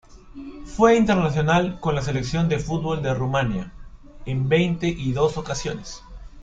[0.65, 3.71] Fue internacional con la Selección de fútbol de Rumania
[4.25, 6.01] en veinte y dos ocasiones.